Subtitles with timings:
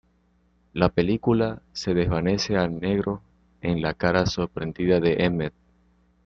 [0.73, 3.21] La película se desvanece a negro
[3.61, 5.53] en la cara sorprendida de Emmet.